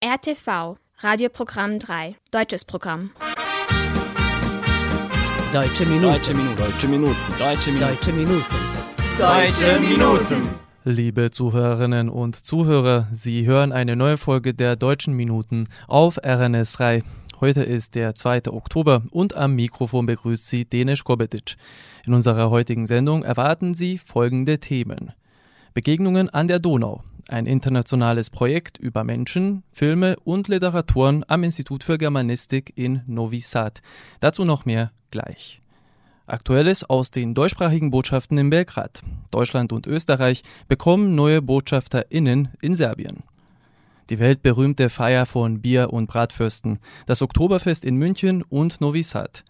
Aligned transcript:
RTV, 0.00 0.76
Radioprogramm 0.98 1.80
3, 1.80 2.14
deutsches 2.30 2.64
Programm. 2.64 3.10
Deutsche 5.52 5.84
Minuten. 5.86 6.12
Deutsche 6.12 6.34
Minuten. 6.34 6.56
Deutsche 6.56 6.86
Minuten. 6.86 7.16
Deutsche 7.36 7.72
Minuten. 7.72 7.82
Deutsche 7.82 8.12
Minuten. 8.12 8.44
Deutsche 9.18 9.80
Minuten. 9.80 10.48
Liebe 10.84 11.32
Zuhörerinnen 11.32 12.10
und 12.10 12.36
Zuhörer, 12.36 13.08
Sie 13.10 13.44
hören 13.44 13.72
eine 13.72 13.96
neue 13.96 14.18
Folge 14.18 14.54
der 14.54 14.76
Deutschen 14.76 15.14
Minuten 15.14 15.66
auf 15.88 16.16
RNS 16.24 16.74
3. 16.74 17.02
Heute 17.40 17.64
ist 17.64 17.96
der 17.96 18.14
2. 18.14 18.52
Oktober 18.52 19.02
und 19.10 19.34
am 19.36 19.56
Mikrofon 19.56 20.06
begrüßt 20.06 20.46
Sie 20.46 20.64
Denis 20.64 21.02
Kobetic. 21.02 21.56
In 22.06 22.14
unserer 22.14 22.50
heutigen 22.50 22.86
Sendung 22.86 23.24
erwarten 23.24 23.74
Sie 23.74 23.98
folgende 23.98 24.60
Themen. 24.60 25.12
Begegnungen 25.74 26.28
an 26.28 26.48
der 26.48 26.58
Donau, 26.58 27.02
ein 27.28 27.46
internationales 27.46 28.30
Projekt 28.30 28.78
über 28.78 29.04
Menschen, 29.04 29.62
Filme 29.72 30.16
und 30.24 30.48
Literaturen 30.48 31.24
am 31.28 31.44
Institut 31.44 31.84
für 31.84 31.98
Germanistik 31.98 32.72
in 32.76 33.02
Novi 33.06 33.40
Sad. 33.40 33.82
Dazu 34.20 34.44
noch 34.44 34.64
mehr 34.64 34.90
gleich. 35.10 35.60
Aktuelles 36.26 36.84
aus 36.84 37.10
den 37.10 37.34
deutschsprachigen 37.34 37.90
Botschaften 37.90 38.36
in 38.36 38.50
Belgrad. 38.50 39.02
Deutschland 39.30 39.72
und 39.72 39.86
Österreich 39.86 40.42
bekommen 40.68 41.14
neue 41.14 41.40
BotschafterInnen 41.40 42.48
in 42.60 42.74
Serbien. 42.74 43.22
Die 44.10 44.18
weltberühmte 44.18 44.88
Feier 44.88 45.26
von 45.26 45.60
Bier 45.60 45.92
und 45.92 46.06
Bratfürsten, 46.06 46.78
das 47.06 47.22
Oktoberfest 47.22 47.84
in 47.84 47.96
München 47.96 48.42
und 48.42 48.80
Novi 48.80 49.02
Sad. 49.02 49.44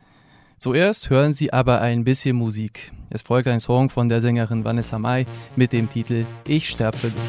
Zuerst 0.58 1.08
hören 1.08 1.32
Sie 1.32 1.52
aber 1.52 1.80
ein 1.80 2.02
bisschen 2.02 2.34
Musik. 2.34 2.90
Es 3.10 3.22
folgt 3.22 3.46
ein 3.46 3.60
Song 3.60 3.90
von 3.90 4.08
der 4.08 4.20
Sängerin 4.20 4.64
Vanessa 4.64 4.98
Mai 4.98 5.24
mit 5.54 5.72
dem 5.72 5.88
Titel 5.88 6.26
Ich 6.48 6.68
sterb 6.68 6.96
für 6.96 7.10
dich. 7.10 7.20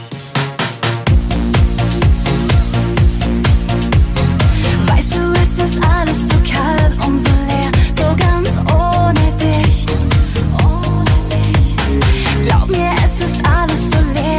Weißt 4.88 5.16
du, 5.16 5.20
es 5.44 5.60
ist 5.60 5.80
alles 5.84 6.30
so 6.30 6.36
kalt 6.52 7.08
und 7.08 7.20
so 7.20 7.30
leer, 7.48 7.72
so 7.92 8.16
ganz 8.18 8.60
ohne 8.74 9.38
dich. 9.38 9.86
Ohne 10.66 11.06
dich. 11.30 11.76
Glaub 12.48 12.68
mir, 12.68 12.90
es 13.06 13.22
ist 13.22 13.46
alles 13.46 13.92
so 13.92 13.98
leer 14.16 14.39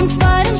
uns 0.00 0.16
beiden 0.16 0.56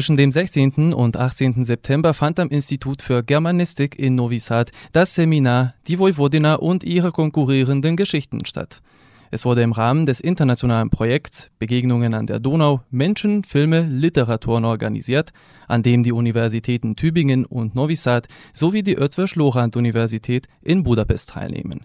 Zwischen 0.00 0.16
dem 0.16 0.32
16. 0.32 0.94
und 0.94 1.18
18. 1.18 1.62
September 1.62 2.14
fand 2.14 2.40
am 2.40 2.48
Institut 2.48 3.02
für 3.02 3.22
Germanistik 3.22 3.98
in 3.98 4.14
Novi 4.14 4.38
Sad 4.38 4.70
das 4.92 5.14
Seminar 5.14 5.74
Die 5.88 5.98
Vojvodina 5.98 6.54
und 6.54 6.84
ihre 6.84 7.12
konkurrierenden 7.12 7.98
Geschichten 7.98 8.46
statt. 8.46 8.80
Es 9.30 9.44
wurde 9.44 9.60
im 9.60 9.72
Rahmen 9.72 10.06
des 10.06 10.20
internationalen 10.20 10.88
Projekts 10.88 11.50
Begegnungen 11.58 12.14
an 12.14 12.26
der 12.26 12.40
Donau 12.40 12.80
Menschen, 12.90 13.44
Filme, 13.44 13.82
Literaturen 13.82 14.64
organisiert, 14.64 15.34
an 15.68 15.82
dem 15.82 16.02
die 16.02 16.12
Universitäten 16.12 16.96
Tübingen 16.96 17.44
und 17.44 17.74
Novi 17.74 17.94
Sad 17.94 18.26
sowie 18.54 18.82
die 18.82 18.96
Ötvös 18.96 19.34
Lorand 19.34 19.76
Universität 19.76 20.46
in 20.62 20.82
Budapest 20.82 21.28
teilnehmen. 21.28 21.84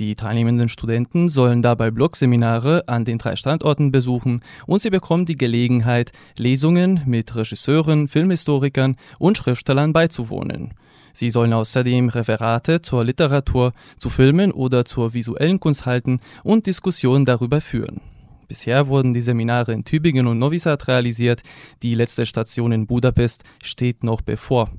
Die 0.00 0.14
teilnehmenden 0.14 0.70
Studenten 0.70 1.28
sollen 1.28 1.60
dabei 1.60 1.90
Blogseminare 1.90 2.88
an 2.88 3.04
den 3.04 3.18
drei 3.18 3.36
Standorten 3.36 3.92
besuchen 3.92 4.40
und 4.66 4.80
sie 4.80 4.88
bekommen 4.88 5.26
die 5.26 5.36
Gelegenheit, 5.36 6.10
Lesungen 6.38 7.02
mit 7.04 7.36
Regisseuren, 7.36 8.08
Filmhistorikern 8.08 8.96
und 9.18 9.36
Schriftstellern 9.36 9.92
beizuwohnen. 9.92 10.72
Sie 11.12 11.28
sollen 11.28 11.52
außerdem 11.52 12.08
Referate 12.08 12.80
zur 12.80 13.04
Literatur, 13.04 13.72
zu 13.98 14.08
Filmen 14.08 14.52
oder 14.52 14.86
zur 14.86 15.12
visuellen 15.12 15.60
Kunst 15.60 15.84
halten 15.84 16.20
und 16.44 16.64
Diskussionen 16.64 17.26
darüber 17.26 17.60
führen. 17.60 18.00
Bisher 18.48 18.88
wurden 18.88 19.12
die 19.12 19.20
Seminare 19.20 19.74
in 19.74 19.84
Tübingen 19.84 20.26
und 20.26 20.38
Novi 20.38 20.58
Sad 20.58 20.88
realisiert. 20.88 21.42
Die 21.82 21.94
letzte 21.94 22.24
Station 22.24 22.72
in 22.72 22.86
Budapest 22.86 23.44
steht 23.62 24.02
noch 24.02 24.22
bevor. 24.22 24.70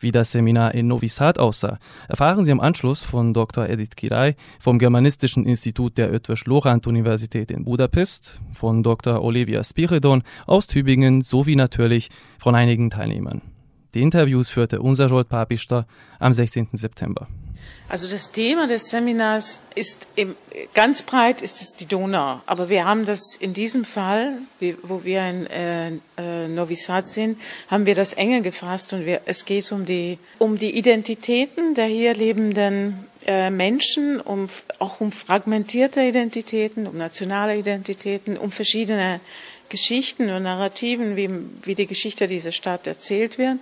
Wie 0.00 0.12
das 0.12 0.32
Seminar 0.32 0.74
in 0.74 0.86
Novi 0.86 1.08
Sad 1.08 1.38
aussah, 1.38 1.78
erfahren 2.08 2.44
Sie 2.44 2.50
im 2.50 2.60
Anschluss 2.60 3.02
von 3.02 3.32
Dr. 3.32 3.68
Edith 3.68 3.96
Kirai 3.96 4.36
vom 4.60 4.78
Germanistischen 4.78 5.46
Institut 5.46 5.98
der 5.98 6.12
Ötvös 6.12 6.44
Lorand 6.46 6.86
Universität 6.86 7.50
in 7.50 7.64
Budapest, 7.64 8.40
von 8.52 8.82
Dr. 8.82 9.22
Olivia 9.22 9.62
Spiridon 9.62 10.22
aus 10.46 10.66
Tübingen 10.66 11.22
sowie 11.22 11.56
natürlich 11.56 12.10
von 12.38 12.54
einigen 12.54 12.90
Teilnehmern. 12.90 13.42
Die 13.94 14.02
Interviews 14.02 14.48
führte 14.48 14.80
unser 14.80 15.08
Rold 15.08 15.28
Papister 15.28 15.86
am 16.18 16.34
16. 16.34 16.68
September. 16.72 17.28
Also 17.86 18.08
das 18.08 18.32
Thema 18.32 18.66
des 18.66 18.88
Seminars 18.88 19.60
ist 19.74 20.06
im, 20.16 20.36
ganz 20.72 21.02
breit 21.02 21.42
ist 21.42 21.60
es 21.60 21.76
die 21.76 21.84
Donau. 21.84 22.40
Aber 22.46 22.70
wir 22.70 22.86
haben 22.86 23.04
das 23.04 23.36
in 23.36 23.52
diesem 23.52 23.84
Fall, 23.84 24.38
wo 24.82 25.04
wir 25.04 25.28
in 25.28 25.46
äh, 25.46 25.88
äh, 26.16 26.48
Novi 26.48 26.76
Sad 26.76 27.06
sind, 27.06 27.38
haben 27.70 27.84
wir 27.84 27.94
das 27.94 28.14
enger 28.14 28.40
gefasst 28.40 28.94
und 28.94 29.04
wir, 29.04 29.20
es 29.26 29.44
geht 29.44 29.70
um 29.70 29.84
die, 29.84 30.18
um 30.38 30.56
die 30.56 30.76
Identitäten 30.76 31.74
der 31.74 31.86
hier 31.86 32.14
lebenden 32.14 33.06
äh, 33.26 33.50
Menschen, 33.50 34.18
um, 34.20 34.48
auch 34.78 35.00
um 35.00 35.12
fragmentierte 35.12 36.02
Identitäten, 36.02 36.86
um 36.86 36.96
nationale 36.96 37.56
Identitäten, 37.56 38.38
um 38.38 38.50
verschiedene 38.50 39.20
Geschichten 39.68 40.30
und 40.30 40.44
Narrativen, 40.44 41.16
wie, 41.16 41.28
wie 41.62 41.74
die 41.74 41.86
Geschichte 41.86 42.28
dieser 42.28 42.52
Stadt 42.52 42.86
erzählt 42.86 43.36
wird. 43.36 43.58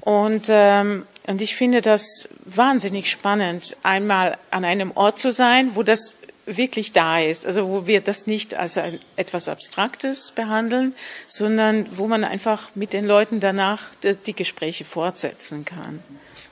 Und, 0.00 0.46
ähm, 0.48 1.06
und 1.26 1.40
ich 1.40 1.54
finde 1.54 1.82
das 1.82 2.28
wahnsinnig 2.44 3.10
spannend, 3.10 3.76
einmal 3.82 4.38
an 4.50 4.64
einem 4.64 4.90
Ort 4.94 5.20
zu 5.20 5.32
sein, 5.32 5.74
wo 5.74 5.82
das 5.82 6.16
wirklich 6.46 6.92
da 6.92 7.20
ist, 7.20 7.46
also 7.46 7.68
wo 7.68 7.86
wir 7.86 8.00
das 8.00 8.26
nicht 8.26 8.54
als 8.54 8.76
ein, 8.76 8.98
etwas 9.16 9.48
Abstraktes 9.48 10.32
behandeln, 10.32 10.94
sondern 11.28 11.86
wo 11.96 12.08
man 12.08 12.24
einfach 12.24 12.70
mit 12.74 12.92
den 12.92 13.06
Leuten 13.06 13.38
danach 13.38 13.80
die, 14.02 14.16
die 14.16 14.34
Gespräche 14.34 14.84
fortsetzen 14.84 15.64
kann. 15.64 16.02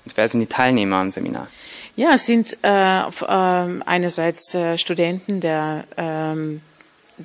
Und 0.04 0.16
wer 0.16 0.28
sind 0.28 0.40
die 0.40 0.46
Teilnehmer 0.46 0.96
am 0.96 1.10
Seminar? 1.10 1.48
Ja, 1.96 2.14
es 2.14 2.26
sind 2.26 2.56
äh, 2.62 2.68
auf, 2.68 3.22
äh, 3.22 3.26
einerseits 3.26 4.54
äh, 4.54 4.78
Studenten 4.78 5.40
der 5.40 5.84
ähm, 5.96 6.62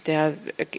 der 0.06 0.34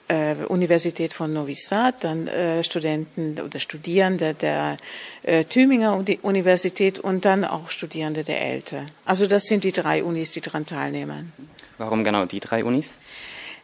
äh, 0.09 0.35
Universität 0.49 1.13
von 1.13 1.33
Novi 1.33 1.55
Sad, 1.55 2.05
dann 2.05 2.29
äh, 2.29 2.63
Studenten 2.63 3.41
oder 3.41 3.59
Studierende 3.59 4.35
der 4.35 4.77
äh, 5.23 5.45
Tübinger 5.45 6.03
Universität 6.23 6.99
und 6.99 7.25
dann 7.25 7.45
auch 7.45 7.71
Studierende 7.71 8.25
der 8.25 8.41
ELTE. 8.41 8.87
Also 9.05 9.27
das 9.27 9.45
sind 9.45 9.65
die 9.65 9.73
drei 9.73 10.05
Unis, 10.05 10.31
die 10.31 10.41
daran 10.41 10.67
teilnehmen. 10.67 11.33
Warum 11.79 12.05
genau 12.05 12.25
die 12.25 12.41
drei 12.41 12.65
Unis? 12.65 13.01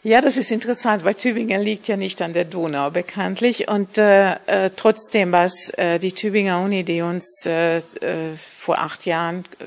Ja, 0.04 0.20
das 0.20 0.36
ist 0.36 0.50
interessant, 0.50 1.04
weil 1.04 1.14
Tübingen 1.14 1.62
liegt 1.62 1.86
ja 1.86 1.96
nicht 1.96 2.22
an 2.22 2.32
der 2.32 2.44
Donau 2.44 2.90
bekanntlich 2.90 3.68
und 3.68 3.98
äh, 3.98 4.32
äh, 4.46 4.70
trotzdem 4.74 5.30
was 5.30 5.70
äh, 5.76 6.00
die 6.00 6.10
Tübinger 6.10 6.60
Uni, 6.60 6.82
die 6.82 7.02
uns 7.02 7.46
äh, 7.46 7.76
äh, 7.76 8.34
vor 8.34 8.78
acht 8.78 9.06
Jahren 9.06 9.44
äh, 9.60 9.64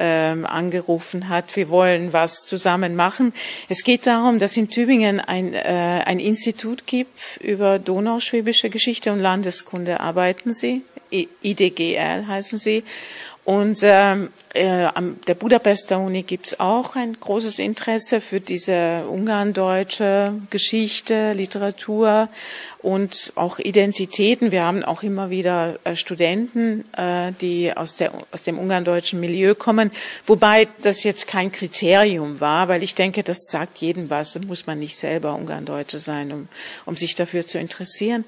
ähm, 0.00 0.46
angerufen 0.46 1.28
hat, 1.28 1.54
wir 1.54 1.68
wollen 1.68 2.12
was 2.12 2.46
zusammen 2.46 2.96
machen. 2.96 3.34
Es 3.68 3.84
geht 3.84 4.06
darum, 4.06 4.38
dass 4.38 4.56
in 4.56 4.70
Tübingen 4.70 5.20
ein, 5.20 5.54
äh, 5.54 6.02
ein 6.04 6.18
Institut 6.18 6.86
gibt 6.86 7.38
über 7.40 7.78
donauschwäbische 7.78 8.70
Geschichte 8.70 9.12
und 9.12 9.20
Landeskunde 9.20 10.00
arbeiten 10.00 10.52
sie. 10.52 10.82
IDGL 11.10 12.26
heißen 12.26 12.58
sie. 12.58 12.82
Und 13.44 13.80
ähm, 13.82 14.30
äh, 14.54 14.66
an 14.66 15.16
der 15.28 15.34
Budapester 15.34 16.00
Uni 16.00 16.22
gibt's 16.22 16.58
auch 16.58 16.96
ein 16.96 17.16
großes 17.18 17.60
Interesse 17.60 18.20
für 18.20 18.40
diese 18.40 19.04
ungarndeutsche 19.08 20.34
Geschichte, 20.50 21.34
Literatur 21.34 22.28
und 22.78 23.32
auch 23.36 23.60
Identitäten. 23.60 24.50
Wir 24.50 24.64
haben 24.64 24.84
auch 24.84 25.02
immer 25.04 25.30
wieder 25.30 25.78
äh, 25.84 25.94
Studenten, 25.94 26.84
äh, 26.96 27.32
die 27.40 27.76
aus, 27.76 27.96
der, 27.96 28.12
aus 28.32 28.42
dem 28.42 28.58
ungarndeutschen 28.58 29.20
Milieu 29.20 29.54
kommen, 29.54 29.92
wobei 30.26 30.66
das 30.82 31.04
jetzt 31.04 31.28
kein 31.28 31.52
Kriterium 31.52 32.40
war, 32.40 32.66
weil 32.66 32.82
ich 32.82 32.96
denke, 32.96 33.22
das 33.22 33.46
sagt 33.50 33.78
jedem 33.78 34.10
was. 34.10 34.38
Muss 34.40 34.66
man 34.66 34.80
nicht 34.80 34.96
selber 34.96 35.34
Ungarndeutsche 35.34 36.00
sein, 36.00 36.32
um, 36.32 36.48
um 36.86 36.96
sich 36.96 37.14
dafür 37.14 37.46
zu 37.46 37.58
interessieren. 37.58 38.24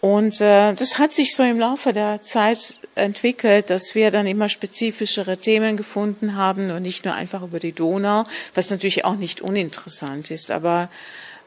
Und 0.00 0.40
äh, 0.40 0.74
das 0.74 0.98
hat 0.98 1.14
sich 1.14 1.34
so 1.34 1.42
im 1.42 1.58
Laufe 1.58 1.92
der 1.92 2.22
Zeit 2.22 2.80
entwickelt, 2.94 3.70
dass 3.70 3.94
wir 3.94 4.10
dann 4.10 4.26
immer 4.26 4.48
spezifischere 4.48 5.38
Themen 5.38 5.76
gefunden 5.76 6.36
haben 6.36 6.70
und 6.70 6.82
nicht 6.82 7.04
nur 7.04 7.14
einfach 7.14 7.42
über 7.42 7.58
die 7.58 7.72
Donau, 7.72 8.24
was 8.54 8.70
natürlich 8.70 9.04
auch 9.04 9.16
nicht 9.16 9.40
uninteressant 9.40 10.30
ist. 10.30 10.50
Aber 10.50 10.88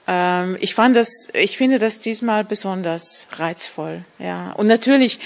ähm, 0.08 0.58
ich 0.60 0.74
fand 0.74 0.96
das, 0.96 1.30
ich 1.34 1.58
finde 1.58 1.78
das 1.78 2.00
diesmal 2.00 2.44
besonders 2.44 3.28
reizvoll. 3.32 4.04
Ja, 4.18 4.52
und 4.54 4.66
natürlich, 4.68 5.20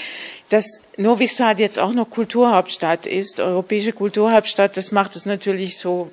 dass 0.50 0.82
Novi 0.98 1.26
Sad 1.26 1.58
jetzt 1.58 1.78
auch 1.78 1.92
noch 1.92 2.10
Kulturhauptstadt 2.10 3.06
ist, 3.06 3.40
europäische 3.40 3.92
Kulturhauptstadt, 3.92 4.76
das 4.76 4.92
macht 4.92 5.16
es 5.16 5.24
natürlich 5.24 5.78
so 5.78 6.10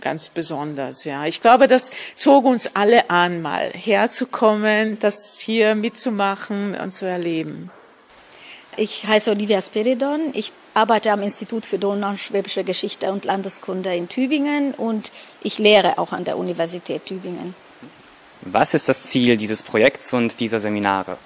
ganz 0.00 0.28
besonders. 0.28 1.04
Ja, 1.04 1.26
ich 1.26 1.40
glaube, 1.40 1.66
das 1.66 1.90
zog 2.16 2.44
uns 2.44 2.74
alle 2.74 3.10
an, 3.10 3.42
mal 3.42 3.70
herzukommen, 3.72 4.98
das 5.00 5.38
hier 5.38 5.74
mitzumachen 5.74 6.74
und 6.74 6.94
zu 6.94 7.06
erleben. 7.06 7.70
Ich 8.76 9.06
heiße 9.06 9.30
Olivia 9.30 9.60
Spiridon. 9.60 10.30
Ich 10.32 10.52
arbeite 10.74 11.10
am 11.12 11.22
Institut 11.22 11.66
für 11.66 11.78
Donauschwäbische 11.78 12.64
Geschichte 12.64 13.12
und 13.12 13.24
Landeskunde 13.24 13.94
in 13.94 14.08
Tübingen 14.08 14.74
und 14.74 15.10
ich 15.42 15.58
lehre 15.58 15.98
auch 15.98 16.12
an 16.12 16.24
der 16.24 16.38
Universität 16.38 17.04
Tübingen. 17.06 17.54
Was 18.42 18.72
ist 18.72 18.88
das 18.88 19.02
Ziel 19.02 19.36
dieses 19.36 19.62
Projekts 19.62 20.12
und 20.12 20.40
dieser 20.40 20.60
Seminare? 20.60 21.18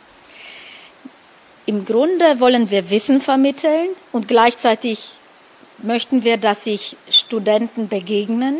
Im 1.67 1.85
Grunde 1.85 2.41
wollen 2.41 2.71
wir 2.71 2.91
Wissen 2.91 3.21
vermitteln 3.21 3.89
und 4.13 4.27
gleichzeitig 4.27 5.17
möchten 5.79 6.25
wir, 6.25 6.37
dass 6.37 6.65
sich 6.65 6.97
Studenten 7.27 7.89
begegnen, 7.89 8.59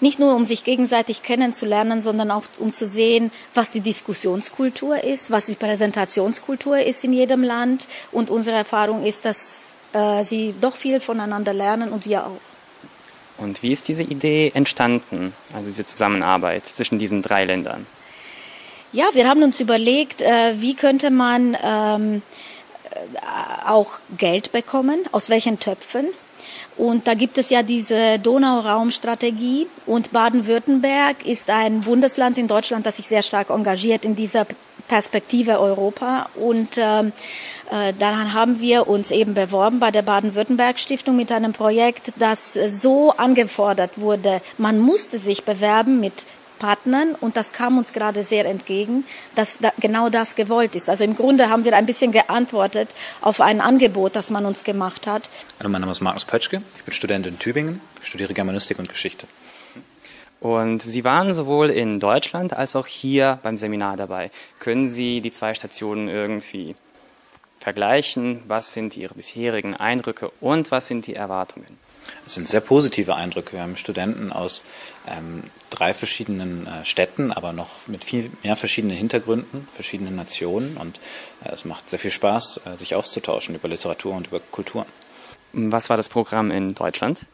nicht 0.00 0.18
nur 0.18 0.34
um 0.34 0.44
sich 0.44 0.64
gegenseitig 0.64 1.22
kennenzulernen, 1.22 2.02
sondern 2.02 2.30
auch 2.30 2.44
um 2.58 2.72
zu 2.72 2.86
sehen, 2.86 3.30
was 3.54 3.70
die 3.70 3.80
Diskussionskultur 3.80 5.02
ist, 5.04 5.30
was 5.30 5.46
die 5.46 5.54
Präsentationskultur 5.54 6.78
ist 6.80 7.04
in 7.04 7.12
jedem 7.12 7.44
Land. 7.44 7.86
Und 8.10 8.28
unsere 8.28 8.56
Erfahrung 8.56 9.04
ist, 9.04 9.24
dass 9.24 9.72
äh, 9.92 10.24
sie 10.24 10.54
doch 10.60 10.74
viel 10.74 11.00
voneinander 11.00 11.52
lernen 11.52 11.92
und 11.92 12.04
wir 12.04 12.26
auch. 12.26 12.40
Und 13.38 13.62
wie 13.62 13.72
ist 13.72 13.88
diese 13.88 14.02
Idee 14.02 14.50
entstanden, 14.54 15.34
also 15.54 15.66
diese 15.66 15.86
Zusammenarbeit 15.86 16.66
zwischen 16.66 16.98
diesen 16.98 17.22
drei 17.22 17.44
Ländern? 17.44 17.86
Ja, 18.92 19.06
wir 19.14 19.26
haben 19.28 19.42
uns 19.42 19.60
überlegt, 19.60 20.20
äh, 20.20 20.60
wie 20.60 20.74
könnte 20.74 21.10
man 21.10 21.56
ähm, 21.62 22.22
äh, 22.90 23.66
auch 23.66 24.00
Geld 24.18 24.52
bekommen, 24.52 25.04
aus 25.12 25.30
welchen 25.30 25.60
Töpfen. 25.60 26.08
Und 26.76 27.06
da 27.06 27.14
gibt 27.14 27.36
es 27.38 27.50
ja 27.50 27.62
diese 27.62 28.18
Donauraumstrategie 28.18 29.66
und 29.86 30.12
Baden-Württemberg 30.12 31.26
ist 31.26 31.50
ein 31.50 31.80
Bundesland 31.80 32.38
in 32.38 32.48
Deutschland, 32.48 32.86
das 32.86 32.96
sich 32.96 33.06
sehr 33.06 33.22
stark 33.22 33.50
engagiert 33.50 34.04
in 34.04 34.16
dieser 34.16 34.46
Perspektive 34.88 35.60
Europa. 35.60 36.28
Und 36.34 36.76
ähm, 36.76 37.12
äh, 37.70 37.92
daran 37.98 38.32
haben 38.32 38.60
wir 38.60 38.88
uns 38.88 39.10
eben 39.10 39.34
beworben 39.34 39.80
bei 39.80 39.90
der 39.90 40.02
Baden-Württemberg-Stiftung 40.02 41.14
mit 41.14 41.30
einem 41.30 41.52
Projekt, 41.52 42.12
das 42.18 42.54
so 42.54 43.12
angefordert 43.12 44.00
wurde. 44.00 44.40
Man 44.58 44.78
musste 44.78 45.18
sich 45.18 45.44
bewerben 45.44 46.00
mit 46.00 46.26
Partnern 46.62 47.16
und 47.16 47.36
das 47.36 47.52
kam 47.52 47.76
uns 47.76 47.92
gerade 47.92 48.22
sehr 48.24 48.46
entgegen, 48.46 49.04
dass 49.34 49.58
da 49.58 49.72
genau 49.80 50.10
das 50.10 50.36
gewollt 50.36 50.76
ist. 50.76 50.88
Also 50.88 51.02
im 51.02 51.16
Grunde 51.16 51.50
haben 51.50 51.64
wir 51.64 51.74
ein 51.74 51.86
bisschen 51.86 52.12
geantwortet 52.12 52.94
auf 53.20 53.40
ein 53.40 53.60
Angebot, 53.60 54.14
das 54.14 54.30
man 54.30 54.46
uns 54.46 54.62
gemacht 54.62 55.08
hat. 55.08 55.28
Hallo, 55.58 55.68
mein 55.70 55.80
Name 55.80 55.90
ist 55.90 56.00
Markus 56.00 56.24
Pötschke, 56.24 56.62
ich 56.76 56.84
bin 56.84 56.94
Student 56.94 57.26
in 57.26 57.40
Tübingen, 57.40 57.80
studiere 58.00 58.32
Germanistik 58.32 58.78
und 58.78 58.88
Geschichte. 58.88 59.26
Und 60.38 60.80
Sie 60.82 61.02
waren 61.02 61.34
sowohl 61.34 61.68
in 61.70 61.98
Deutschland 61.98 62.52
als 62.52 62.76
auch 62.76 62.86
hier 62.86 63.40
beim 63.42 63.58
Seminar 63.58 63.96
dabei. 63.96 64.30
Können 64.60 64.88
Sie 64.88 65.20
die 65.20 65.32
zwei 65.32 65.54
Stationen 65.54 66.08
irgendwie 66.08 66.76
vergleichen? 67.58 68.40
Was 68.46 68.72
sind 68.72 68.96
Ihre 68.96 69.14
bisherigen 69.14 69.74
Eindrücke 69.74 70.30
und 70.40 70.70
was 70.70 70.86
sind 70.86 71.08
die 71.08 71.16
Erwartungen? 71.16 71.76
Es 72.24 72.34
sind 72.34 72.48
sehr 72.48 72.60
positive 72.60 73.14
Eindrücke. 73.14 73.52
Wir 73.54 73.62
haben 73.62 73.76
Studenten 73.76 74.32
aus 74.32 74.64
ähm, 75.06 75.44
drei 75.70 75.94
verschiedenen 75.94 76.66
äh, 76.66 76.84
Städten, 76.84 77.32
aber 77.32 77.52
noch 77.52 77.86
mit 77.86 78.04
viel 78.04 78.30
mehr 78.42 78.56
verschiedenen 78.56 78.96
Hintergründen, 78.96 79.68
verschiedenen 79.74 80.14
Nationen. 80.16 80.76
Und 80.76 81.00
äh, 81.44 81.52
es 81.52 81.64
macht 81.64 81.88
sehr 81.88 81.98
viel 81.98 82.10
Spaß, 82.10 82.62
äh, 82.66 82.76
sich 82.76 82.94
auszutauschen 82.94 83.54
über 83.54 83.68
Literatur 83.68 84.14
und 84.14 84.28
über 84.28 84.40
Kulturen. 84.40 84.86
Was 85.52 85.90
war 85.90 85.96
das 85.96 86.08
Programm 86.08 86.50
in 86.50 86.74
Deutschland? 86.74 87.26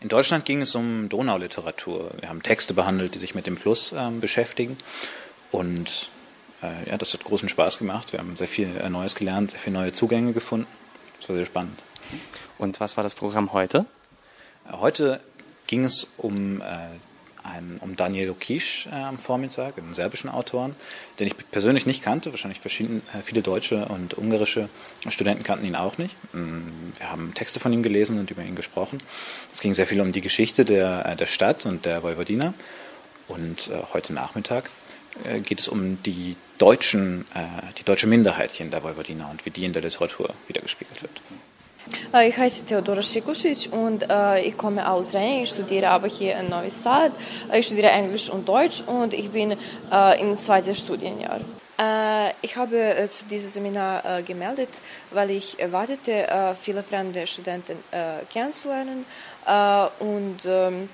In 0.00 0.08
Deutschland 0.08 0.44
ging 0.44 0.60
es 0.60 0.74
um 0.74 1.08
Donauliteratur. 1.08 2.10
Wir 2.20 2.28
haben 2.28 2.42
Texte 2.42 2.74
behandelt, 2.74 3.14
die 3.14 3.18
sich 3.18 3.34
mit 3.34 3.46
dem 3.46 3.56
Fluss 3.56 3.94
ähm, 3.96 4.20
beschäftigen. 4.20 4.76
Und 5.50 6.10
äh, 6.62 6.90
ja, 6.90 6.98
das 6.98 7.14
hat 7.14 7.24
großen 7.24 7.48
Spaß 7.48 7.78
gemacht. 7.78 8.12
Wir 8.12 8.20
haben 8.20 8.36
sehr 8.36 8.48
viel 8.48 8.76
äh, 8.76 8.90
Neues 8.90 9.14
gelernt, 9.14 9.52
sehr 9.52 9.60
viele 9.60 9.76
neue 9.76 9.92
Zugänge 9.92 10.32
gefunden. 10.32 10.66
Das 11.20 11.28
war 11.28 11.36
sehr 11.36 11.46
spannend. 11.46 11.82
Und 12.58 12.80
was 12.80 12.96
war 12.96 13.04
das 13.04 13.14
Programm 13.14 13.52
heute? 13.52 13.86
Heute 14.72 15.20
ging 15.66 15.84
es 15.84 16.08
um, 16.16 16.60
äh, 16.60 16.64
einen, 17.42 17.78
um 17.80 17.96
Daniel 17.96 18.28
Lukic 18.28 18.86
äh, 18.86 18.94
am 18.94 19.18
Vormittag, 19.18 19.78
einen 19.78 19.92
serbischen 19.92 20.30
Autoren, 20.30 20.74
den 21.18 21.26
ich 21.26 21.34
persönlich 21.50 21.86
nicht 21.86 22.02
kannte. 22.02 22.32
Wahrscheinlich 22.32 22.60
äh, 22.64 23.22
viele 23.22 23.42
deutsche 23.42 23.86
und 23.86 24.16
ungarische 24.16 24.68
Studenten 25.08 25.44
kannten 25.44 25.66
ihn 25.66 25.76
auch 25.76 25.98
nicht. 25.98 26.16
Mm, 26.32 26.62
wir 26.96 27.10
haben 27.10 27.34
Texte 27.34 27.60
von 27.60 27.72
ihm 27.72 27.82
gelesen 27.82 28.18
und 28.18 28.30
über 28.30 28.42
ihn 28.42 28.56
gesprochen. 28.56 29.02
Es 29.52 29.60
ging 29.60 29.74
sehr 29.74 29.86
viel 29.86 30.00
um 30.00 30.12
die 30.12 30.22
Geschichte 30.22 30.64
der, 30.64 31.06
äh, 31.06 31.16
der 31.16 31.26
Stadt 31.26 31.66
und 31.66 31.84
der 31.84 32.02
Vojvodina. 32.02 32.54
Und 33.28 33.68
äh, 33.68 33.82
heute 33.92 34.12
Nachmittag 34.12 34.70
äh, 35.24 35.40
geht 35.40 35.60
es 35.60 35.68
um 35.68 36.02
die 36.02 36.36
deutschen, 36.56 37.26
die 37.80 37.82
deutsche 37.82 38.06
Minderheit 38.06 38.52
hier 38.52 38.64
in 38.64 38.70
der 38.70 38.84
Vojvodina 38.84 39.28
und 39.28 39.44
wie 39.44 39.50
die 39.50 39.64
in 39.64 39.72
der 39.72 39.82
Literatur 39.82 40.32
wiedergespiegelt 40.46 41.02
wird. 41.02 41.20
Ich 42.26 42.36
heiße 42.36 42.64
Theodora 42.64 43.02
Schikusic 43.02 43.72
und 43.72 44.06
ich 44.42 44.56
komme 44.56 44.88
aus 44.88 45.14
Rennes. 45.14 45.42
Ich 45.42 45.50
studiere 45.50 45.88
aber 45.88 46.08
hier 46.08 46.36
in 46.38 46.48
Novi 46.48 46.70
Sad. 46.70 47.12
Ich 47.52 47.66
studiere 47.66 47.90
Englisch 47.90 48.30
und 48.30 48.48
Deutsch 48.48 48.82
und 48.86 49.12
ich 49.12 49.30
bin 49.30 49.56
im 50.20 50.38
zweiten 50.38 50.74
Studienjahr. 50.74 51.40
Ich 52.40 52.56
habe 52.56 52.78
äh, 52.78 53.10
zu 53.10 53.24
diesem 53.24 53.50
Seminar 53.50 54.22
gemeldet, 54.22 54.68
weil 55.10 55.30
ich 55.32 55.58
erwartete, 55.58 56.54
viele 56.60 56.84
fremde 56.84 57.26
Studenten 57.26 57.76
kennenzulernen 58.32 59.04
und 59.98 60.38
ähm, 60.46 60.88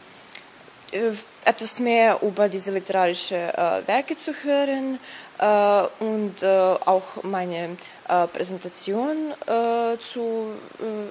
etwas 1.45 1.81
mehr 1.81 2.19
über 2.23 2.49
diese 2.49 2.73
literarischen 2.73 3.39
Werke 3.87 4.17
zu 4.17 4.33
hören 4.43 4.99
und 5.41 6.45
auch 6.85 7.23
meine 7.23 7.77
äh, 8.11 8.27
Präsentation 8.27 9.33
äh, 9.47 9.97
zu 9.99 10.53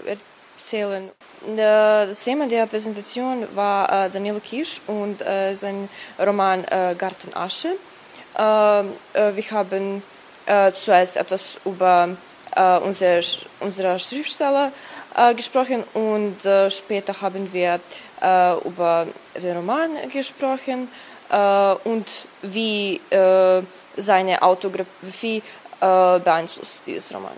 äh, 0.05 0.17
erzählen. 0.57 1.09
Das 1.55 2.23
Thema 2.25 2.47
der 2.47 2.65
Präsentation 2.67 3.47
war 3.55 4.09
Danilo 4.09 4.41
Kisch 4.41 4.81
und 4.87 5.23
sein 5.53 5.87
Roman 6.19 6.65
Garten 6.97 7.33
Asche. 7.33 7.69
wir 8.35 9.51
haben 9.51 10.03
zuerst 10.75 11.15
etwas 11.15 11.57
über 11.63 12.09
unsere, 12.83 13.21
unsere 13.61 13.97
Schriftsteller 13.99 14.73
gesprochen 15.37 15.85
und 15.93 16.41
später 16.69 17.21
haben 17.21 17.53
wir 17.53 17.79
über 18.65 19.07
den 19.41 19.55
Roman 19.55 19.91
gesprochen 20.11 20.89
und 21.29 22.05
wie 22.41 22.99
seine 23.95 24.41
Autografie 24.41 25.43
äh, 25.81 26.19
beeinflusst, 26.19 26.83
dieses 26.85 27.13
Roman? 27.13 27.37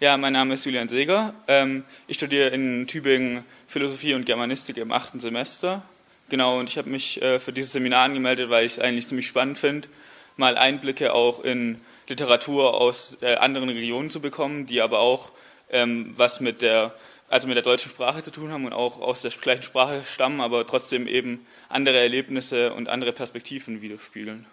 Ja, 0.00 0.16
mein 0.16 0.32
Name 0.32 0.54
ist 0.54 0.64
Julian 0.64 0.88
Seger. 0.88 1.34
Ähm, 1.46 1.84
ich 2.06 2.16
studiere 2.16 2.50
in 2.50 2.86
Tübingen 2.86 3.44
Philosophie 3.66 4.14
und 4.14 4.26
Germanistik 4.26 4.76
im 4.76 4.92
achten 4.92 5.18
Semester. 5.18 5.82
Genau, 6.28 6.58
und 6.58 6.68
ich 6.68 6.78
habe 6.78 6.90
mich 6.90 7.20
äh, 7.22 7.38
für 7.38 7.52
dieses 7.52 7.72
Seminar 7.72 8.04
angemeldet, 8.04 8.50
weil 8.50 8.64
ich 8.64 8.72
es 8.72 8.78
eigentlich 8.78 9.08
ziemlich 9.08 9.26
spannend 9.26 9.58
finde, 9.58 9.88
mal 10.36 10.56
Einblicke 10.56 11.14
auch 11.14 11.42
in 11.42 11.80
Literatur 12.06 12.74
aus 12.74 13.18
äh, 13.22 13.36
anderen 13.36 13.70
Regionen 13.70 14.10
zu 14.10 14.20
bekommen, 14.20 14.66
die 14.66 14.80
aber 14.80 15.00
auch 15.00 15.32
ähm, 15.70 16.12
was 16.16 16.40
mit 16.40 16.62
der, 16.62 16.94
also 17.28 17.48
mit 17.48 17.56
der 17.56 17.64
deutschen 17.64 17.90
Sprache 17.90 18.22
zu 18.22 18.30
tun 18.30 18.52
haben 18.52 18.66
und 18.66 18.72
auch 18.72 19.00
aus 19.00 19.22
der 19.22 19.30
gleichen 19.32 19.62
Sprache 19.62 20.02
stammen, 20.06 20.40
aber 20.40 20.66
trotzdem 20.66 21.08
eben 21.08 21.44
andere 21.68 21.98
Erlebnisse 21.98 22.72
und 22.72 22.88
andere 22.88 23.12
Perspektiven 23.12 23.82
widerspiegeln. 23.82 24.46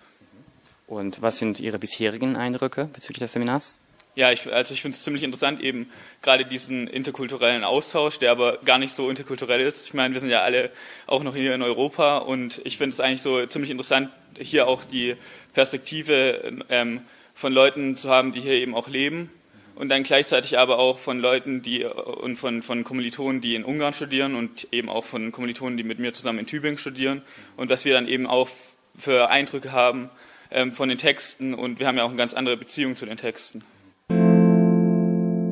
Und 0.87 1.21
was 1.21 1.39
sind 1.39 1.59
Ihre 1.59 1.79
bisherigen 1.79 2.35
Eindrücke 2.35 2.89
bezüglich 2.93 3.19
des 3.19 3.33
Seminars? 3.33 3.79
Ja, 4.15 4.31
ich, 4.31 4.51
also 4.51 4.73
ich 4.73 4.81
finde 4.81 4.95
es 4.95 5.03
ziemlich 5.03 5.23
interessant, 5.23 5.59
eben 5.59 5.89
gerade 6.21 6.45
diesen 6.45 6.87
interkulturellen 6.87 7.65
Austausch, 7.65 8.17
der 8.17 8.31
aber 8.31 8.59
gar 8.63 8.77
nicht 8.77 8.93
so 8.93 9.09
interkulturell 9.09 9.59
ist. 9.59 9.87
Ich 9.87 9.93
meine, 9.93 10.13
wir 10.13 10.21
sind 10.21 10.29
ja 10.29 10.41
alle 10.41 10.71
auch 11.05 11.21
noch 11.21 11.35
hier 11.35 11.53
in 11.53 11.61
Europa 11.61 12.19
und 12.19 12.61
ich 12.63 12.77
finde 12.77 12.93
es 12.93 13.01
eigentlich 13.01 13.21
so 13.21 13.45
ziemlich 13.45 13.71
interessant, 13.71 14.09
hier 14.39 14.67
auch 14.67 14.85
die 14.85 15.17
Perspektive 15.53 16.63
ähm, 16.69 17.01
von 17.33 17.51
Leuten 17.51 17.97
zu 17.97 18.09
haben, 18.09 18.31
die 18.31 18.39
hier 18.39 18.53
eben 18.53 18.73
auch 18.73 18.87
leben 18.87 19.29
und 19.75 19.89
dann 19.89 20.03
gleichzeitig 20.03 20.57
aber 20.57 20.79
auch 20.79 20.97
von 20.97 21.19
Leuten, 21.19 21.61
die 21.61 21.83
und 21.85 22.37
von, 22.37 22.61
von 22.61 22.83
Kommilitonen, 22.83 23.41
die 23.41 23.55
in 23.55 23.63
Ungarn 23.63 23.93
studieren 23.93 24.35
und 24.35 24.67
eben 24.71 24.89
auch 24.89 25.05
von 25.05 25.31
Kommilitonen, 25.31 25.77
die 25.77 25.83
mit 25.83 25.99
mir 25.99 26.13
zusammen 26.13 26.39
in 26.39 26.45
Tübingen 26.45 26.77
studieren 26.77 27.21
und 27.57 27.69
was 27.69 27.85
wir 27.85 27.93
dann 27.93 28.07
eben 28.07 28.27
auch 28.27 28.49
für 28.95 29.29
Eindrücke 29.29 29.71
haben 29.71 30.09
ähm, 30.51 30.73
von 30.73 30.89
den 30.89 30.97
Texten 30.97 31.53
und 31.53 31.79
wir 31.79 31.87
haben 31.87 31.97
ja 31.97 32.03
auch 32.03 32.09
eine 32.09 32.17
ganz 32.17 32.33
andere 32.33 32.57
Beziehung 32.57 32.95
zu 32.95 33.05
den 33.05 33.17
Texten. 33.17 33.63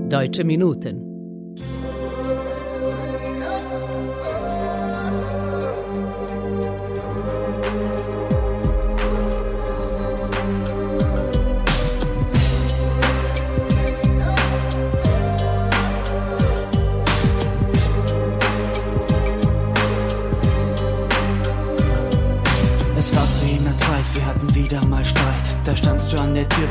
Deutsche 0.09 0.43
Minuten. 0.43 1.12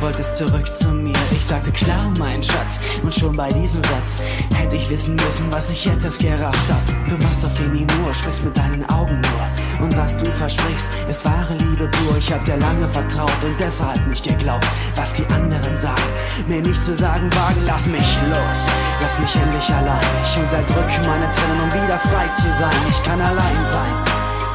Wolltest 0.03 0.37
zurück 0.37 0.77
zu 0.77 0.89
mir. 0.89 1.15
Ich 1.31 1.47
sagte 1.47 1.71
klar, 1.71 2.13
mein 2.19 2.43
Schatz. 2.43 2.79
Und 3.03 3.15
schon 3.15 3.35
bei 3.35 3.51
diesem 3.51 3.83
Satz 3.85 4.23
hätte 4.55 4.77
ich 4.77 4.91
wissen 4.91 5.15
müssen, 5.15 5.51
was 5.51 5.71
ich 5.71 5.85
jetzt 5.85 6.05
erst 6.05 6.19
gerafft 6.19 6.69
hab. 6.69 7.09
Du 7.09 7.17
machst 7.25 7.45
auf 7.45 7.57
den 7.57 7.75
Imur, 7.75 8.13
sprichst 8.13 8.45
mit 8.45 8.57
deinen 8.57 8.85
Augen 8.91 9.21
nur. 9.21 9.87
Und 9.87 9.97
was 9.97 10.17
du 10.17 10.27
versprichst, 10.27 10.87
ist 11.09 11.25
wahre 11.25 11.55
Liebe 11.55 11.89
pur. 11.89 12.17
Ich 12.19 12.33
hab 12.33 12.45
dir 12.45 12.57
lange 12.57 12.89
vertraut 12.89 13.43
und 13.45 13.55
deshalb 13.59 14.07
nicht 14.09 14.25
geglaubt, 14.25 14.67
was 14.97 15.13
die 15.15 15.27
anderen 15.27 15.79
sagen. 15.79 16.11
Mir 16.49 16.61
nicht 16.61 16.83
zu 16.83 16.95
sagen 16.95 17.31
wagen, 17.35 17.63
lass 17.67 17.87
mich 17.87 18.19
los. 18.29 18.67
Lass 19.01 19.19
mich 19.19 19.35
endlich 19.37 19.69
allein. 19.71 20.01
Ich 20.25 20.37
unterdrücke 20.37 21.09
meine 21.09 21.29
Tränen, 21.33 21.61
um 21.63 21.73
wieder 21.73 21.99
frei 21.99 22.27
zu 22.37 22.51
sein. 22.59 22.81
Ich 22.91 23.03
kann 23.05 23.21
allein 23.21 23.67
sein. 23.67 23.95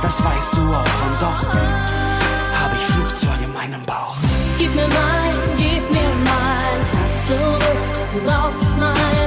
Das 0.02 0.24
weißt 0.24 0.54
du 0.56 0.62
auch 0.62 0.98
und 1.08 1.22
doch 1.22 2.07
Meinem 3.68 3.86
Bauch. 3.86 4.16
Gib 4.58 4.74
mir 4.76 4.88
mein, 4.88 5.36
gib 5.58 5.92
mir 5.92 6.14
mein 6.24 6.80
Herz 6.94 7.28
zurück. 7.28 7.80
Du 8.14 8.20
brauchst 8.26 8.78
meine 8.80 9.27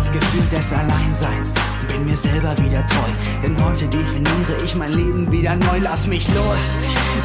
das 0.00 0.12
Gefühl 0.12 0.46
des 0.48 0.72
Alleinseins 0.72 1.52
und 1.80 1.88
bin 1.88 2.06
mir 2.06 2.16
selber 2.16 2.56
wieder 2.58 2.86
treu. 2.86 3.10
Denn 3.42 3.54
heute 3.62 3.86
definiere 3.86 4.56
ich 4.64 4.74
mein 4.74 4.94
Leben 4.94 5.30
wieder 5.30 5.54
neu. 5.56 5.78
Lass 5.78 6.06
mich 6.06 6.26
los, 6.28 6.74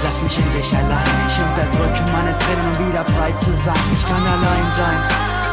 lass 0.04 0.22
mich 0.22 0.38
endlich 0.38 0.70
allein. 0.76 1.16
Ich 1.30 1.38
unterdrücke 1.40 2.04
meine 2.12 2.38
Tränen, 2.38 2.66
um 2.76 2.88
wieder 2.90 3.06
frei 3.06 3.32
zu 3.40 3.56
sein. 3.56 3.86
Ich 3.96 4.06
kann 4.06 4.22
allein 4.28 4.68
sein, 4.76 5.00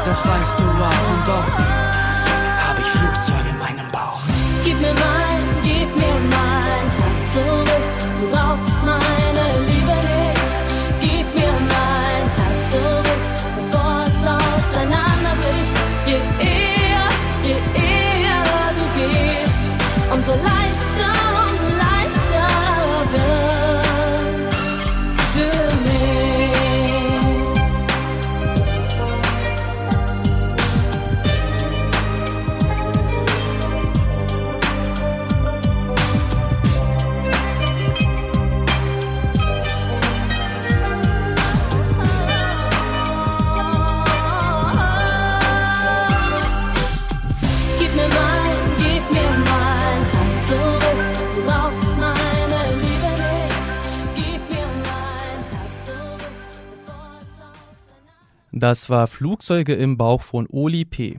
das 0.04 0.18
weißt 0.26 0.58
du 0.58 0.64
auch 0.64 1.04
und 1.12 1.28
doch 1.28 1.48
habe 2.64 2.80
ich 2.80 2.90
Flugzeuge 2.90 3.50
in 3.50 3.58
meinem 3.58 3.88
Bauch. 3.92 4.22
Gib 4.64 4.80
mir 4.80 4.94
mein, 4.94 5.42
gib 5.62 5.94
mir 5.94 6.18
mein 6.36 6.84
Herz 6.98 7.34
zurück. 7.34 7.84
Du 8.20 8.30
brauchst 8.32 8.71
Das 58.62 58.88
war 58.88 59.08
Flugzeuge 59.08 59.74
im 59.74 59.96
Bauch 59.96 60.22
von 60.22 60.46
Oli 60.48 60.84
P. 60.84 61.18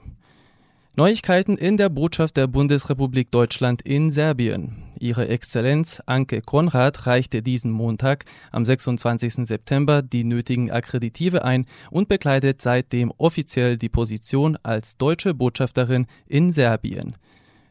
Neuigkeiten 0.96 1.58
in 1.58 1.76
der 1.76 1.90
Botschaft 1.90 2.38
der 2.38 2.48
Bundesrepublik 2.48 3.32
Deutschland 3.32 3.82
in 3.82 4.12
Serbien. 4.12 4.86
Ihre 4.98 5.28
Exzellenz 5.28 6.02
Anke 6.06 6.40
Konrad 6.40 7.06
reichte 7.06 7.42
diesen 7.42 7.70
Montag, 7.70 8.24
am 8.54 8.64
26. 8.64 9.46
September, 9.46 10.02
die 10.02 10.24
nötigen 10.24 10.72
Akkreditive 10.72 11.44
ein 11.44 11.66
und 11.92 12.08
bekleidet 12.08 12.62
seitdem 12.62 13.12
offiziell 13.18 13.76
die 13.76 13.90
Position 13.90 14.58
als 14.64 14.96
deutsche 14.96 15.34
Botschafterin 15.34 16.06
in 16.26 16.54
Serbien. 16.54 17.18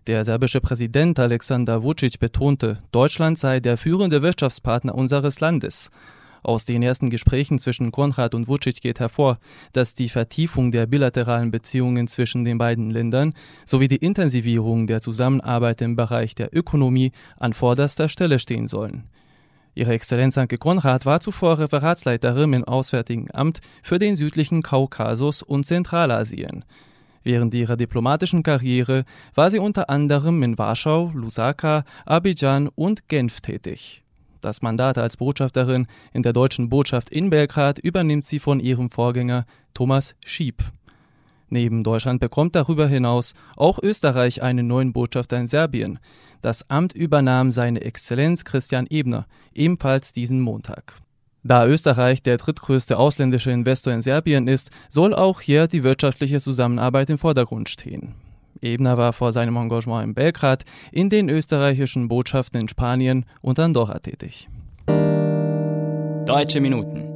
Der 0.06 0.26
serbische 0.26 0.60
Präsident 0.60 1.18
Alexander 1.18 1.82
Vucic 1.82 2.18
betonte, 2.18 2.82
Deutschland 2.92 3.38
sei 3.38 3.58
der 3.58 3.78
führende 3.78 4.20
Wirtschaftspartner 4.20 4.94
unseres 4.94 5.40
Landes. 5.40 5.90
Aus 6.42 6.64
den 6.64 6.82
ersten 6.82 7.08
Gesprächen 7.08 7.58
zwischen 7.58 7.92
Konrad 7.92 8.34
und 8.34 8.48
Vucic 8.48 8.80
geht 8.80 8.98
hervor, 8.98 9.38
dass 9.72 9.94
die 9.94 10.08
Vertiefung 10.08 10.72
der 10.72 10.86
bilateralen 10.86 11.52
Beziehungen 11.52 12.08
zwischen 12.08 12.44
den 12.44 12.58
beiden 12.58 12.90
Ländern 12.90 13.32
sowie 13.64 13.86
die 13.86 13.96
Intensivierung 13.96 14.86
der 14.88 15.00
Zusammenarbeit 15.00 15.80
im 15.82 15.94
Bereich 15.94 16.34
der 16.34 16.54
Ökonomie 16.54 17.12
an 17.38 17.52
vorderster 17.52 18.08
Stelle 18.08 18.40
stehen 18.40 18.66
sollen. 18.66 19.04
Ihre 19.74 19.92
Exzellenz 19.92 20.36
Anke 20.36 20.58
Konrad 20.58 21.06
war 21.06 21.20
zuvor 21.20 21.58
Referatsleiterin 21.58 22.52
im 22.52 22.64
Auswärtigen 22.64 23.28
Amt 23.32 23.60
für 23.82 23.98
den 23.98 24.16
südlichen 24.16 24.62
Kaukasus 24.62 25.42
und 25.42 25.64
Zentralasien. 25.64 26.64
Während 27.22 27.54
ihrer 27.54 27.76
diplomatischen 27.76 28.42
Karriere 28.42 29.04
war 29.34 29.50
sie 29.50 29.60
unter 29.60 29.88
anderem 29.88 30.42
in 30.42 30.58
Warschau, 30.58 31.12
Lusaka, 31.14 31.84
Abidjan 32.04 32.68
und 32.68 33.08
Genf 33.08 33.40
tätig. 33.40 34.01
Das 34.42 34.60
Mandat 34.60 34.98
als 34.98 35.18
Botschafterin 35.18 35.86
in 36.12 36.24
der 36.24 36.32
deutschen 36.32 36.68
Botschaft 36.68 37.10
in 37.10 37.30
Belgrad 37.30 37.78
übernimmt 37.78 38.26
sie 38.26 38.40
von 38.40 38.58
ihrem 38.58 38.90
Vorgänger 38.90 39.46
Thomas 39.72 40.16
Schieb. 40.24 40.64
Neben 41.48 41.84
Deutschland 41.84 42.20
bekommt 42.20 42.56
darüber 42.56 42.88
hinaus 42.88 43.34
auch 43.56 43.78
Österreich 43.80 44.42
einen 44.42 44.66
neuen 44.66 44.92
Botschafter 44.92 45.38
in 45.38 45.46
Serbien. 45.46 46.00
Das 46.40 46.68
Amt 46.68 46.92
übernahm 46.92 47.52
seine 47.52 47.82
Exzellenz 47.82 48.44
Christian 48.44 48.88
Ebner, 48.90 49.26
ebenfalls 49.54 50.12
diesen 50.12 50.40
Montag. 50.40 50.96
Da 51.44 51.64
Österreich 51.64 52.20
der 52.20 52.38
drittgrößte 52.38 52.98
ausländische 52.98 53.52
Investor 53.52 53.92
in 53.92 54.02
Serbien 54.02 54.48
ist, 54.48 54.72
soll 54.88 55.14
auch 55.14 55.40
hier 55.40 55.68
die 55.68 55.84
wirtschaftliche 55.84 56.40
Zusammenarbeit 56.40 57.10
im 57.10 57.18
Vordergrund 57.18 57.68
stehen. 57.68 58.14
Ebner 58.60 58.96
war 58.96 59.12
vor 59.12 59.32
seinem 59.32 59.56
Engagement 59.56 60.04
in 60.04 60.14
Belgrad 60.14 60.64
in 60.90 61.10
den 61.10 61.28
österreichischen 61.28 62.08
Botschaften 62.08 62.60
in 62.60 62.68
Spanien 62.68 63.24
und 63.40 63.58
Andorra 63.58 63.98
tätig. 63.98 64.46
Deutsche 66.26 66.60
Minuten. 66.60 67.12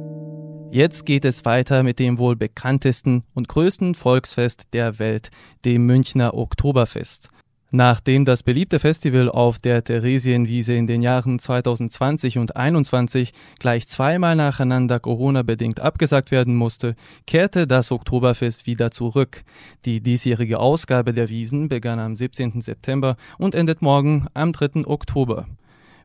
Jetzt 0.69 1.05
geht 1.05 1.23
es 1.23 1.45
weiter 1.45 1.83
mit 1.83 1.97
dem 1.97 2.17
wohl 2.17 2.35
bekanntesten 2.35 3.23
und 3.33 3.47
größten 3.47 3.95
Volksfest 3.95 4.73
der 4.73 4.99
Welt, 4.99 5.29
dem 5.63 5.85
Münchner 5.85 6.33
Oktoberfest. 6.33 7.29
Nachdem 7.71 8.23
das 8.23 8.43
beliebte 8.43 8.79
Festival 8.79 9.27
auf 9.29 9.59
der 9.59 9.83
Theresienwiese 9.83 10.73
in 10.73 10.87
den 10.87 11.01
Jahren 11.01 11.37
2020 11.37 12.37
und 12.37 12.47
2021 12.51 13.33
gleich 13.59 13.89
zweimal 13.89 14.37
nacheinander 14.37 15.01
Corona-bedingt 15.01 15.81
abgesagt 15.81 16.31
werden 16.31 16.55
musste, 16.55 16.95
kehrte 17.25 17.67
das 17.67 17.91
Oktoberfest 17.91 18.67
wieder 18.67 18.89
zurück. 18.91 19.43
Die 19.83 19.99
diesjährige 19.99 20.59
Ausgabe 20.59 21.13
der 21.13 21.27
Wiesen 21.27 21.67
begann 21.67 21.99
am 21.99 22.15
17. 22.15 22.61
September 22.61 23.17
und 23.37 23.53
endet 23.53 23.81
morgen 23.81 24.27
am 24.33 24.53
3. 24.53 24.87
Oktober. 24.87 25.45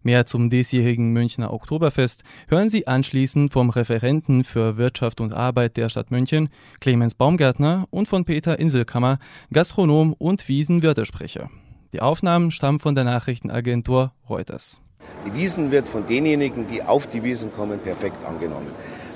Mehr 0.03 0.27
zum 0.27 0.51
diesjährigen 0.51 1.13
Münchner 1.13 1.53
Oktoberfest 1.53 2.25
hören 2.49 2.69
Sie 2.69 2.89
anschließend 2.89 3.53
vom 3.53 3.71
Referenten 3.71 4.43
für 4.43 4.77
Wirtschaft 4.77 5.21
und 5.21 5.33
Arbeit 5.33 5.77
der 5.77 5.89
Stadt 5.89 6.11
München, 6.11 6.49
Clemens 6.81 7.15
Baumgärtner, 7.15 7.87
und 7.91 8.09
von 8.09 8.25
Peter 8.25 8.59
Inselkammer, 8.59 9.19
Gastronom 9.53 10.13
und 10.13 10.49
Wiesenwirtesprecher. 10.49 11.51
Die 11.93 12.01
Aufnahmen 12.01 12.51
stammen 12.51 12.81
von 12.81 12.95
der 12.95 13.05
Nachrichtenagentur 13.05 14.13
Reuters. 14.29 14.81
Die 15.27 15.35
Wiesen 15.35 15.71
wird 15.71 15.89
von 15.89 16.07
denjenigen, 16.07 16.67
die 16.67 16.83
auf 16.83 17.07
die 17.07 17.23
Wiesen 17.23 17.53
kommen, 17.53 17.79
perfekt 17.79 18.25
angenommen. 18.25 18.69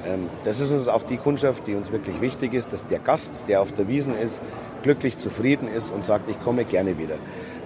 Ähm, 0.06 0.28
das 0.44 0.60
ist 0.60 0.70
uns 0.70 0.86
auch 0.86 1.02
die 1.02 1.16
Kundschaft, 1.16 1.66
die 1.66 1.74
uns 1.74 1.90
wirklich 1.90 2.20
wichtig 2.20 2.54
ist, 2.54 2.72
dass 2.72 2.86
der 2.86 2.98
Gast, 2.98 3.44
der 3.48 3.60
auf 3.60 3.72
der 3.72 3.88
Wiesen 3.88 4.16
ist, 4.16 4.40
glücklich, 4.82 5.18
zufrieden 5.18 5.68
ist 5.68 5.90
und 5.90 6.04
sagt, 6.04 6.30
ich 6.30 6.38
komme 6.40 6.64
gerne 6.64 6.98
wieder. 6.98 7.16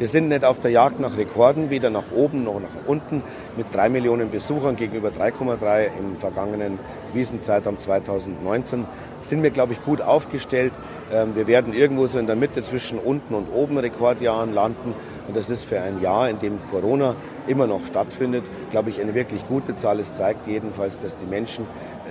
Wir 0.00 0.08
sind 0.08 0.28
nicht 0.28 0.46
auf 0.46 0.58
der 0.58 0.70
Jagd 0.70 0.98
nach 0.98 1.18
Rekorden, 1.18 1.68
weder 1.68 1.90
nach 1.90 2.10
oben 2.16 2.42
noch 2.42 2.58
nach 2.58 2.86
unten. 2.86 3.22
Mit 3.58 3.66
drei 3.70 3.90
Millionen 3.90 4.30
Besuchern 4.30 4.74
gegenüber 4.74 5.10
3,3 5.10 5.88
im 5.98 6.16
vergangenen 6.16 6.78
Wiesenzeitraum 7.12 7.78
2019 7.78 8.86
sind 9.20 9.42
wir, 9.42 9.50
glaube 9.50 9.74
ich, 9.74 9.84
gut 9.84 10.00
aufgestellt. 10.00 10.72
Ähm, 11.12 11.34
wir 11.34 11.46
werden 11.46 11.74
irgendwo 11.74 12.06
so 12.06 12.18
in 12.18 12.26
der 12.26 12.34
Mitte 12.34 12.62
zwischen 12.62 12.98
unten 12.98 13.34
und 13.34 13.48
oben 13.52 13.76
Rekordjahren 13.76 14.54
landen. 14.54 14.94
Und 15.28 15.36
das 15.36 15.50
ist 15.50 15.64
für 15.64 15.82
ein 15.82 16.00
Jahr, 16.00 16.30
in 16.30 16.38
dem 16.38 16.58
Corona 16.70 17.14
immer 17.46 17.66
noch 17.66 17.84
stattfindet, 17.84 18.44
glaube 18.70 18.88
ich, 18.88 19.02
eine 19.02 19.14
wirklich 19.14 19.46
gute 19.48 19.74
Zahl. 19.74 20.00
Es 20.00 20.14
zeigt 20.14 20.46
jedenfalls, 20.46 20.98
dass 20.98 21.14
die 21.14 21.26
Menschen 21.26 21.66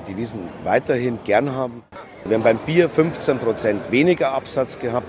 die 0.08 0.15
Wiesen 0.15 0.41
weiterhin 0.63 1.17
gern 1.25 1.56
haben. 1.56 1.82
Wir 2.23 2.36
haben 2.36 2.43
beim 2.43 2.60
Bier 2.60 2.88
15 2.88 3.39
Prozent 3.39 3.91
weniger 3.91 4.34
Absatz 4.34 4.78
gehabt. 4.78 5.08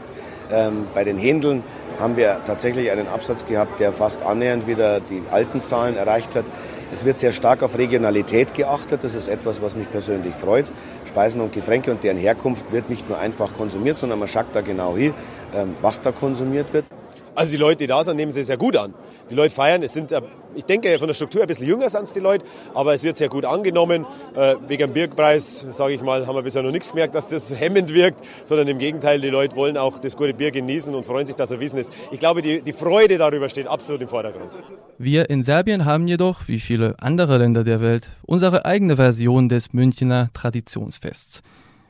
Ähm, 0.50 0.86
bei 0.94 1.04
den 1.04 1.18
Händeln 1.18 1.62
haben 2.00 2.16
wir 2.16 2.40
tatsächlich 2.44 2.90
einen 2.90 3.06
Absatz 3.06 3.46
gehabt, 3.46 3.78
der 3.78 3.92
fast 3.92 4.22
annähernd 4.22 4.66
wieder 4.66 5.00
die 5.00 5.22
alten 5.30 5.62
Zahlen 5.62 5.96
erreicht 5.96 6.34
hat. 6.34 6.44
Es 6.92 7.04
wird 7.04 7.18
sehr 7.18 7.32
stark 7.32 7.62
auf 7.62 7.78
Regionalität 7.78 8.54
geachtet. 8.54 9.04
Das 9.04 9.14
ist 9.14 9.28
etwas, 9.28 9.62
was 9.62 9.76
mich 9.76 9.88
persönlich 9.90 10.34
freut. 10.34 10.72
Speisen 11.06 11.40
und 11.40 11.52
Getränke 11.52 11.90
und 11.92 12.02
deren 12.02 12.16
Herkunft 12.16 12.72
wird 12.72 12.90
nicht 12.90 13.08
nur 13.08 13.18
einfach 13.18 13.52
konsumiert, 13.54 13.98
sondern 13.98 14.18
man 14.18 14.26
schaut 14.26 14.46
da 14.54 14.60
genau 14.60 14.96
hin, 14.96 15.14
ähm, 15.54 15.76
was 15.82 16.00
da 16.00 16.10
konsumiert 16.10 16.72
wird. 16.72 16.86
Also 17.34 17.52
die 17.52 17.58
Leute, 17.58 17.76
die 17.78 17.86
da 17.86 18.02
sind, 18.02 18.16
nehmen 18.16 18.32
sie 18.32 18.42
sehr 18.42 18.56
gut 18.56 18.76
an. 18.76 18.94
Die 19.30 19.34
Leute 19.36 19.54
feiern. 19.54 19.82
Es 19.82 19.92
sind, 19.92 20.10
äh, 20.10 20.20
ich 20.54 20.64
denke, 20.64 20.98
von 20.98 21.06
der 21.06 21.14
Struktur 21.14 21.42
ein 21.42 21.48
bisschen 21.48 21.66
jünger 21.66 21.90
sind 21.90 22.02
es 22.02 22.12
die 22.12 22.20
Leute, 22.20 22.44
aber 22.74 22.94
es 22.94 23.02
wird 23.02 23.16
sehr 23.16 23.28
gut 23.28 23.44
angenommen. 23.44 24.06
Äh, 24.34 24.56
wegen 24.66 24.88
dem 24.88 24.92
Bierpreis, 24.92 25.66
sage 25.70 25.94
ich 25.94 26.02
mal, 26.02 26.26
haben 26.26 26.34
wir 26.34 26.42
bisher 26.42 26.62
noch 26.62 26.70
nichts 26.70 26.90
gemerkt, 26.90 27.14
dass 27.14 27.26
das 27.26 27.54
hemmend 27.54 27.92
wirkt, 27.92 28.20
sondern 28.44 28.68
im 28.68 28.78
Gegenteil, 28.78 29.20
die 29.20 29.30
Leute 29.30 29.56
wollen 29.56 29.76
auch 29.76 29.98
das 29.98 30.16
gute 30.16 30.34
Bier 30.34 30.50
genießen 30.50 30.94
und 30.94 31.04
freuen 31.04 31.26
sich, 31.26 31.36
dass 31.36 31.50
er 31.50 31.60
wissen 31.60 31.78
ist. 31.78 31.92
Ich 32.10 32.18
glaube, 32.18 32.42
die, 32.42 32.62
die 32.62 32.72
Freude 32.72 33.18
darüber 33.18 33.48
steht 33.48 33.66
absolut 33.66 34.02
im 34.02 34.08
Vordergrund. 34.08 34.58
Wir 34.98 35.30
in 35.30 35.42
Serbien 35.42 35.84
haben 35.84 36.08
jedoch, 36.08 36.48
wie 36.48 36.60
viele 36.60 36.96
andere 37.00 37.38
Länder 37.38 37.64
der 37.64 37.80
Welt, 37.80 38.10
unsere 38.22 38.64
eigene 38.64 38.96
Version 38.96 39.48
des 39.48 39.72
Münchner 39.72 40.30
Traditionsfests. 40.32 41.42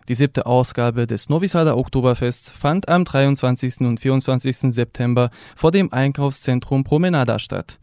Die 0.08 0.14
siebte 0.14 0.46
Ausgabe 0.46 1.06
des 1.06 1.28
Novi 1.28 1.46
Sada 1.46 1.76
Oktoberfests 1.76 2.50
fand 2.50 2.88
am 2.88 3.04
23. 3.04 3.82
und 3.82 4.00
24. 4.00 4.56
September 4.72 5.30
vor 5.54 5.70
dem 5.70 5.92
Einkaufszentrum 5.92 6.82
Promenada 6.82 7.38
statt. 7.38 7.78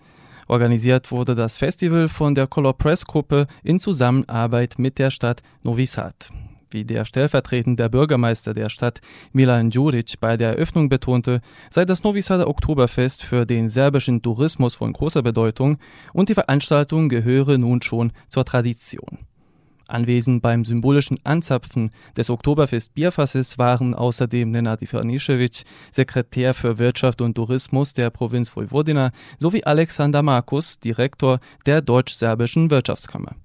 Organisiert 0.47 1.11
wurde 1.11 1.35
das 1.35 1.57
Festival 1.57 2.07
von 2.07 2.33
der 2.33 2.47
Color 2.47 2.77
Press 2.77 3.05
Gruppe 3.05 3.47
in 3.63 3.79
Zusammenarbeit 3.79 4.75
mit 4.77 4.97
der 4.97 5.11
Stadt 5.11 5.41
Novi 5.63 5.85
Sad. 5.85 6.31
Wie 6.69 6.85
der 6.85 7.05
stellvertretende 7.05 7.89
Bürgermeister 7.89 8.53
der 8.53 8.69
Stadt 8.69 8.99
Milan 9.31 9.69
Djuric 9.69 10.19
bei 10.19 10.35
der 10.37 10.49
Eröffnung 10.49 10.89
betonte, 10.89 11.41
sei 11.69 11.85
das 11.85 12.03
Novi 12.03 12.21
Sada 12.21 12.47
Oktoberfest 12.47 13.23
für 13.23 13.45
den 13.45 13.69
serbischen 13.69 14.21
Tourismus 14.21 14.75
von 14.75 14.93
großer 14.93 15.21
Bedeutung 15.21 15.77
und 16.13 16.29
die 16.29 16.33
Veranstaltung 16.33 17.09
gehöre 17.09 17.57
nun 17.57 17.81
schon 17.81 18.11
zur 18.27 18.45
Tradition. 18.45 19.19
Anwesend 19.87 20.41
beim 20.41 20.65
symbolischen 20.65 21.17
Anzapfen 21.23 21.91
des 22.17 22.29
Oktoberfest 22.29 22.93
Bierfasses 22.93 23.57
waren 23.57 23.93
außerdem 23.93 24.51
Nenad 24.51 24.81
Ivanišević, 24.81 25.63
Sekretär 25.91 26.53
für 26.53 26.77
Wirtschaft 26.77 27.21
und 27.21 27.35
Tourismus 27.35 27.93
der 27.93 28.09
Provinz 28.09 28.53
Vojvodina, 28.53 29.11
sowie 29.39 29.63
Alexander 29.63 30.21
Markus, 30.23 30.79
Direktor 30.79 31.39
der 31.65 31.81
deutsch-serbischen 31.81 32.69
Wirtschaftskammer. 32.69 33.35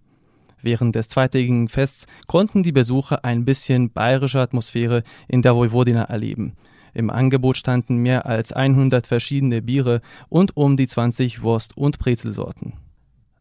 Während 0.62 0.94
des 0.94 1.08
zweitägigen 1.08 1.68
Fests 1.68 2.06
konnten 2.26 2.62
die 2.62 2.72
Besucher 2.72 3.24
ein 3.24 3.44
bisschen 3.44 3.90
bayerische 3.90 4.40
Atmosphäre 4.40 5.02
in 5.28 5.42
der 5.42 5.54
Vojvodina 5.54 6.04
erleben. 6.04 6.54
Im 6.94 7.10
Angebot 7.10 7.56
standen 7.56 7.96
mehr 7.96 8.26
als 8.26 8.52
100 8.52 9.06
verschiedene 9.06 9.62
Biere 9.62 10.02
und 10.28 10.56
um 10.56 10.76
die 10.76 10.86
20 10.86 11.42
Wurst- 11.42 11.76
und 11.76 11.98
Brezelsorten. 11.98 12.74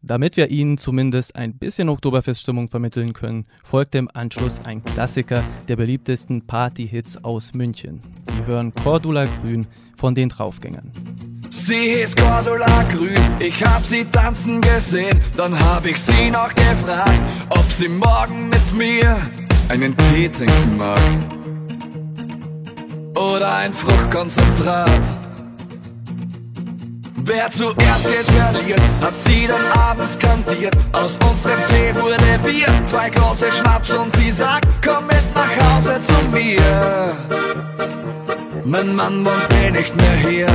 Damit 0.04 0.36
wir 0.36 0.50
Ihnen 0.50 0.78
zumindest 0.78 1.36
ein 1.36 1.54
bisschen 1.54 1.88
Oktoberfeststimmung 1.88 2.68
vermitteln 2.68 3.12
können, 3.12 3.46
folgt 3.62 3.94
im 3.94 4.10
Anschluss 4.12 4.60
ein 4.64 4.82
Klassiker 4.82 5.44
der 5.68 5.76
beliebtesten 5.76 6.44
Party-Hits 6.44 7.22
aus 7.22 7.54
München. 7.54 8.02
Sie 8.24 8.44
hören 8.44 8.74
Cordula 8.74 9.26
Grün 9.26 9.68
von 9.96 10.16
den 10.16 10.28
Draufgängern. 10.28 10.90
Sie 11.50 11.94
hieß 11.94 12.16
Cordula 12.16 12.82
Grün, 12.90 13.16
ich 13.38 13.64
hab 13.64 13.84
sie 13.84 14.04
tanzen 14.06 14.60
gesehen, 14.60 15.20
dann 15.36 15.56
hab 15.56 15.86
ich 15.86 15.98
sie 15.98 16.30
noch 16.30 16.52
gefragt, 16.52 17.20
ob 17.50 17.64
sie 17.78 17.88
morgen 17.88 18.48
mit 18.48 18.72
mir 18.76 19.16
einen 19.68 19.96
Tee 19.96 20.28
trinken 20.28 20.76
mag. 20.76 20.98
Oder 23.14 23.54
ein 23.54 23.72
Fruchtkonzentrat. 23.72 25.21
Wer 27.24 27.48
zuerst 27.52 28.04
geht, 28.04 28.26
verliert, 28.26 28.80
hat 29.00 29.14
sie 29.24 29.46
dann 29.46 29.80
abends 29.80 30.18
kantiert. 30.18 30.76
Aus 30.92 31.16
unserem 31.30 31.60
Tee 31.68 31.94
wurde 32.00 32.16
Bier, 32.44 32.66
zwei 32.86 33.10
große 33.10 33.46
Schnaps 33.52 33.90
und 33.90 34.14
sie 34.16 34.32
sagt, 34.32 34.66
komm 34.84 35.06
mit 35.06 35.22
nach 35.34 35.76
Hause 35.76 36.00
zu 36.00 36.36
mir. 36.36 37.14
Mein 38.64 38.96
Mann 38.96 39.24
wohnt 39.24 39.54
eh 39.62 39.70
nicht 39.70 39.94
mehr 39.94 40.16
hier. 40.16 40.46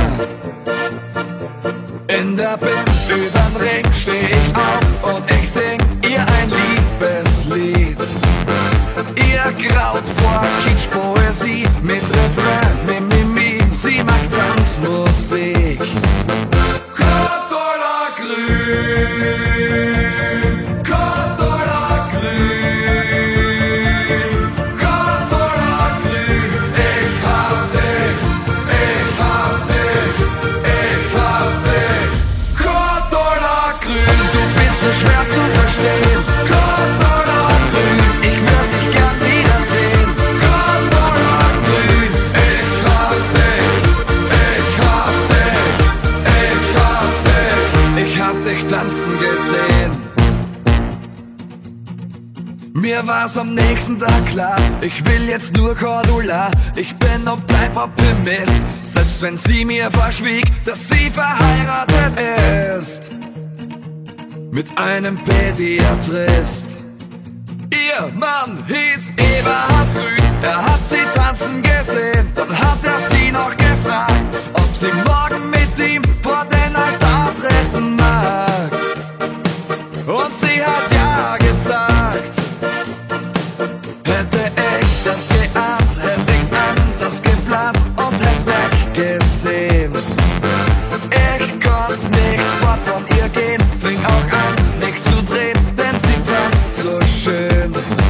In 2.08 2.36
der 2.36 2.58
Bim 2.58 2.84
übern 3.08 3.56
Ring 3.60 3.84
steh 3.94 4.28
ich 4.30 4.54
auf 4.54 5.14
und 5.14 5.24
ich 5.30 5.48
sing 5.50 5.78
ihr 6.02 6.20
ein 6.20 6.50
Liebeslied. 6.50 7.98
Ihr 9.16 9.68
graut 9.68 10.06
vor 10.16 10.42
Kitschpoesie 10.64 11.64
mit 11.82 12.02
Refrain, 12.02 12.67
war's 53.08 53.38
am 53.38 53.54
nächsten 53.54 53.98
Tag 53.98 54.26
klar, 54.26 54.58
ich 54.82 55.04
will 55.06 55.28
jetzt 55.28 55.56
nur 55.56 55.74
Cordula. 55.74 56.50
Ich 56.76 56.94
bin 56.96 57.26
und 57.26 57.44
bleib 57.46 57.74
Optimist, 57.74 58.52
selbst 58.84 59.22
wenn 59.22 59.36
sie 59.36 59.64
mir 59.64 59.90
verschwieg, 59.90 60.44
dass 60.66 60.78
sie 60.88 61.10
verheiratet 61.10 62.12
ist. 62.78 63.04
Mit 64.50 64.66
einem 64.78 65.16
Pädiatrist. 65.24 66.76
Ihr 67.70 68.12
Mann 68.14 68.62
hieß 68.66 69.10
Eberhard 69.16 69.88
Grün, 69.94 70.34
er 70.42 70.62
hat 70.62 70.80
sie 70.90 71.04
tanzen 71.14 71.62
gesehen. 71.62 72.30
Dann 72.34 72.50
hat 72.50 72.78
er 72.84 73.00
sie 73.10 73.32
noch 73.32 73.56
gefragt, 73.56 74.36
ob 74.52 74.76
sie 74.78 74.92
morgen 75.10 75.50
mit 75.50 75.88
ihm 75.88 76.02
vor 76.22 76.44
den 76.52 76.76
Altar 76.76 77.32
treten 77.40 77.97
schön. 97.74 98.07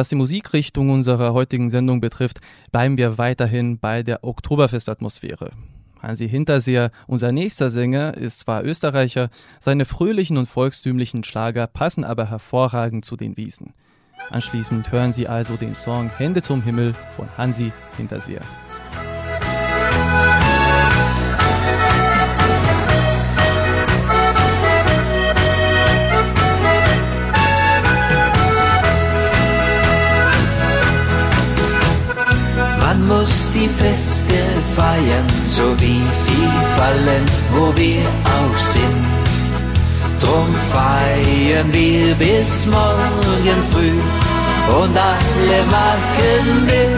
Was 0.00 0.08
die 0.08 0.14
Musikrichtung 0.14 0.88
unserer 0.88 1.34
heutigen 1.34 1.68
Sendung 1.68 2.00
betrifft, 2.00 2.40
bleiben 2.72 2.96
wir 2.96 3.18
weiterhin 3.18 3.78
bei 3.78 4.02
der 4.02 4.24
Oktoberfestatmosphäre. 4.24 5.50
Hansi 6.00 6.26
Hinterseer, 6.26 6.90
unser 7.06 7.32
nächster 7.32 7.68
Sänger, 7.68 8.16
ist 8.16 8.38
zwar 8.38 8.64
Österreicher, 8.64 9.28
seine 9.58 9.84
fröhlichen 9.84 10.38
und 10.38 10.46
volkstümlichen 10.46 11.22
Schlager 11.22 11.66
passen 11.66 12.04
aber 12.04 12.30
hervorragend 12.30 13.04
zu 13.04 13.14
den 13.14 13.36
Wiesen. 13.36 13.74
Anschließend 14.30 14.90
hören 14.90 15.12
Sie 15.12 15.28
also 15.28 15.56
den 15.56 15.74
Song 15.74 16.08
Hände 16.16 16.40
zum 16.40 16.62
Himmel 16.62 16.94
von 17.14 17.28
Hansi 17.36 17.70
Hinterseer. 17.98 18.40
Muss 33.10 33.50
die 33.52 33.68
Feste 33.68 34.38
feiern, 34.76 35.26
so 35.44 35.64
wie 35.80 36.02
sie 36.24 36.46
fallen, 36.78 37.24
wo 37.52 37.64
wir 37.76 38.06
auch 38.36 38.58
sind. 38.74 39.02
Drum 40.20 40.48
feiern 40.74 41.68
wir 41.72 42.14
bis 42.14 42.66
morgen 42.66 43.60
früh 43.72 43.98
und 44.80 44.96
alle 44.96 45.60
machen 45.76 46.46
mit. 46.66 46.94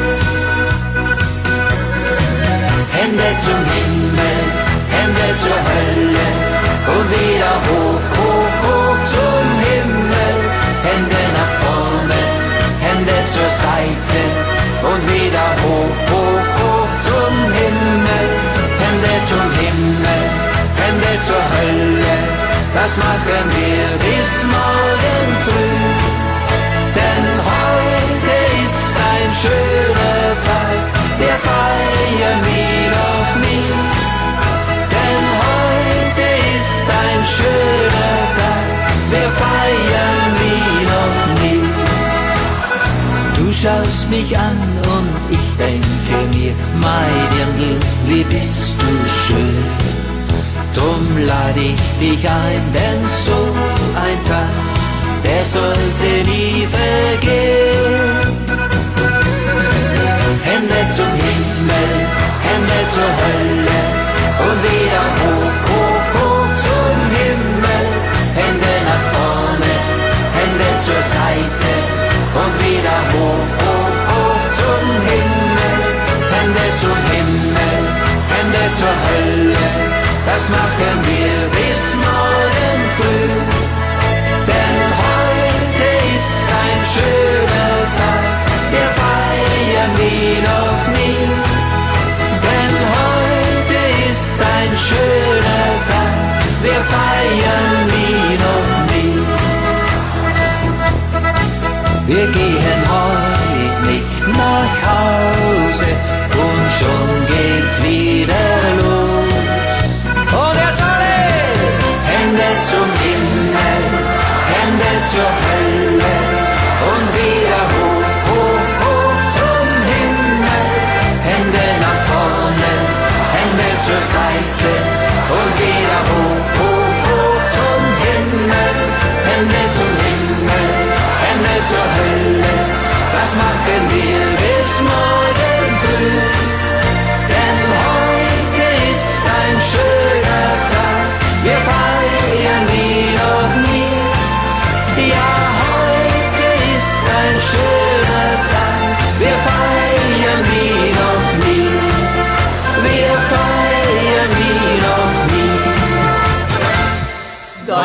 Hände 2.96 3.28
zum 3.44 3.60
Himmel, 3.74 4.40
Hände 4.94 5.28
zur 5.42 5.60
Hölle 5.70 6.28
und 6.92 7.06
wieder 7.14 7.54
hoch, 7.68 8.04
hoch, 8.18 8.54
hoch 8.64 9.00
zum 9.14 9.46
Himmel. 9.66 10.34
Hände 10.88 11.22
nach 11.38 11.54
vorne, 11.62 12.20
Hände 12.84 13.16
zur 13.34 13.50
Seite 13.64 14.41
und 14.92 15.02
wieder 15.08 15.46
hoch, 15.64 15.96
hoch, 16.12 16.46
hoch 16.60 16.92
zum 17.08 17.34
Himmel. 17.60 18.26
Hände 18.82 19.14
zum 19.30 19.48
Himmel, 19.62 20.22
Hände 20.80 21.12
zur 21.26 21.44
Hölle, 21.56 22.16
das 22.74 22.96
machen 22.96 23.44
wir 23.56 23.86
bis 24.04 24.32
morgen 24.56 25.26
früh. 25.44 25.78
Denn 26.98 27.26
heute 27.52 28.34
ist 28.64 28.92
ein 29.12 29.30
schöner 29.42 30.26
Tag, 30.46 30.80
der 31.20 31.36
feiern 31.46 32.40
wir 32.44 32.71
schaust 43.62 44.10
mich 44.10 44.36
an 44.36 44.58
und 44.96 45.08
ich 45.30 45.56
denke 45.56 46.36
mir, 46.36 46.52
mein 46.80 47.22
Dirndl, 47.32 47.78
wie 48.08 48.24
bist 48.24 48.74
du 48.80 48.90
schön. 49.22 49.64
Drum 50.74 51.06
lade 51.26 51.60
ich 51.60 51.84
dich 52.00 52.28
ein, 52.28 52.62
denn 52.74 53.00
so 53.24 53.38
ein 54.04 54.18
Tag, 54.28 54.54
der 55.24 55.44
sollte 55.44 56.08
nie 56.28 56.66
vergehen. 56.76 58.22
Hände 60.42 60.80
zum 60.96 61.12
Himmel, 61.24 61.90
Hände 62.46 62.80
zur 62.94 63.10
Hölle 63.20 63.80
und 64.44 64.58
wieder 64.64 65.04
hoch 65.20 65.71
das 80.42 80.50
machen 80.50 81.04
wir 81.06 81.31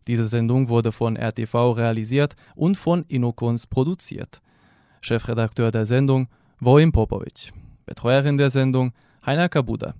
Diese 0.07 0.25
Sendung 0.25 0.69
wurde 0.69 0.91
von 0.91 1.15
RTV 1.15 1.71
realisiert 1.71 2.35
und 2.55 2.75
von 2.75 3.03
Inokons 3.07 3.67
produziert. 3.67 4.41
Chefredakteur 5.01 5.71
der 5.71 5.85
Sendung 5.85 6.27
Vojin 6.59 6.91
Popovic. 6.91 7.53
Betreuerin 7.85 8.37
der 8.37 8.49
Sendung 8.49 8.93
Heiner 9.25 9.49
Kabuda. 9.49 9.93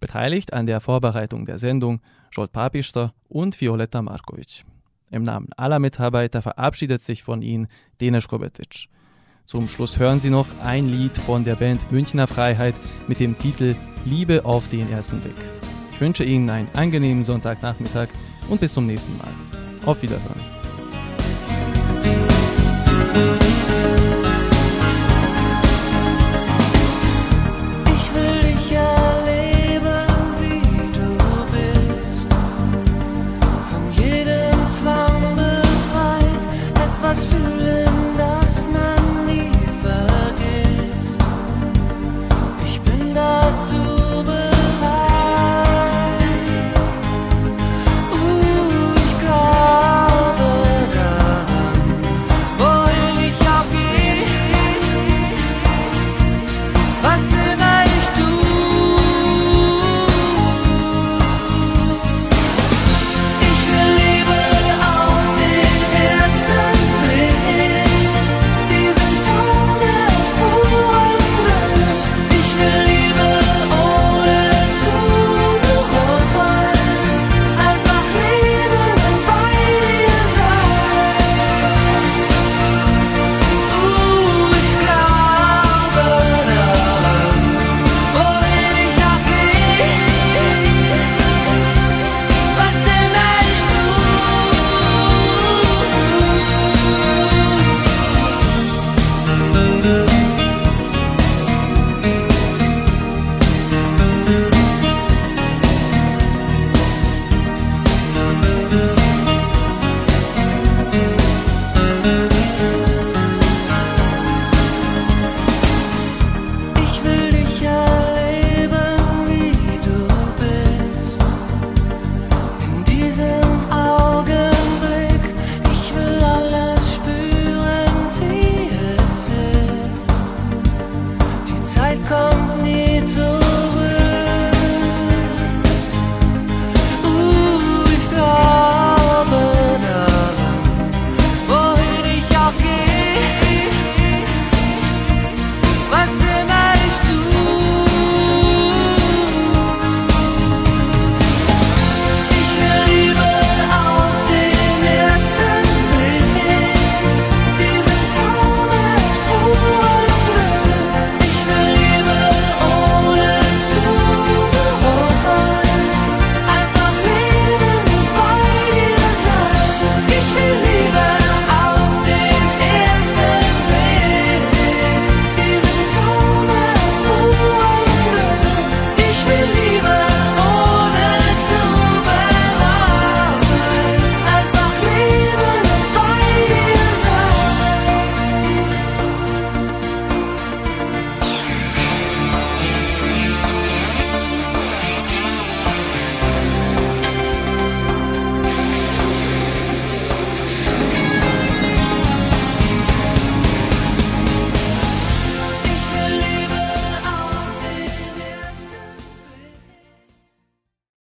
Beteiligt 0.00 0.52
an 0.52 0.66
der 0.66 0.80
Vorbereitung 0.80 1.44
der 1.44 1.58
Sendung 1.58 2.00
Jolt 2.32 2.52
Papister 2.52 3.14
und 3.28 3.58
Violetta 3.60 4.02
Markovic. 4.02 4.64
Im 5.10 5.22
Namen 5.22 5.48
aller 5.56 5.78
Mitarbeiter 5.78 6.42
verabschiedet 6.42 7.02
sich 7.02 7.22
von 7.22 7.40
Ihnen 7.40 7.68
Denis 8.00 8.28
Kobetic. 8.28 8.88
Zum 9.44 9.68
Schluss 9.68 9.98
hören 9.98 10.20
Sie 10.20 10.30
noch 10.30 10.46
ein 10.62 10.86
Lied 10.86 11.16
von 11.16 11.44
der 11.44 11.54
Band 11.54 11.92
Münchner 11.92 12.26
Freiheit 12.26 12.74
mit 13.06 13.20
dem 13.20 13.38
Titel 13.38 13.76
Liebe 14.04 14.44
auf 14.44 14.68
den 14.68 14.90
ersten 14.90 15.20
Blick. 15.20 15.36
Ich 15.92 16.00
wünsche 16.00 16.24
Ihnen 16.24 16.50
einen 16.50 16.68
angenehmen 16.74 17.24
Sonntagnachmittag 17.24 18.08
und 18.48 18.60
bis 18.60 18.72
zum 18.72 18.86
nächsten 18.86 19.16
Mal. 19.18 19.28
Auf 19.84 20.02
Wiederhören. 20.02 20.56